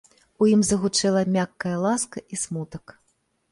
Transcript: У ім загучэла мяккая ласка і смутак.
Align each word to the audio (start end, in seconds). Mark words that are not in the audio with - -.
У 0.43 0.45
ім 0.53 0.63
загучэла 0.69 1.21
мяккая 1.37 1.75
ласка 1.85 2.25
і 2.35 2.43
смутак. 2.47 2.85